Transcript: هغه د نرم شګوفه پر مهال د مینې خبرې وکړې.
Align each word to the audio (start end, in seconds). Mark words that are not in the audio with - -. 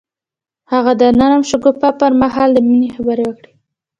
هغه 0.71 0.91
د 1.01 1.03
نرم 1.19 1.41
شګوفه 1.49 1.89
پر 1.99 2.11
مهال 2.21 2.49
د 2.53 2.57
مینې 2.67 2.89
خبرې 2.95 3.23
وکړې. 3.27 3.53